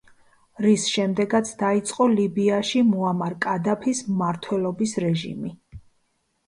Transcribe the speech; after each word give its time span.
რის 0.65 0.85
შემდეგაც 0.93 1.51
დაიწყო 1.59 2.07
ლიბიაში 2.15 2.83
მუამარ 2.89 3.39
კადაფის 3.47 4.05
მმართველობის 4.13 5.01
რეჟიმი. 5.07 5.55